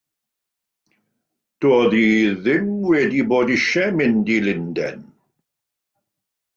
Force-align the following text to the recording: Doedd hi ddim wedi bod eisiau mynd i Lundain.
Doedd 1.65 1.93
hi 1.99 2.07
ddim 2.39 2.67
wedi 2.89 3.21
bod 3.35 3.53
eisiau 3.59 3.95
mynd 4.01 4.27
i 4.37 4.39
Lundain. 4.49 5.01